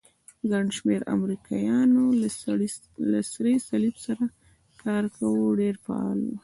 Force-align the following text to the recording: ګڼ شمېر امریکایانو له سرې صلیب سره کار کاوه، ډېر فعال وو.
ګڼ 0.51 0.65
شمېر 0.77 1.01
امریکایانو 1.15 2.03
له 3.11 3.19
سرې 3.31 3.55
صلیب 3.67 3.95
سره 4.05 4.23
کار 4.81 5.03
کاوه، 5.15 5.47
ډېر 5.61 5.75
فعال 5.85 6.19
وو. 6.23 6.35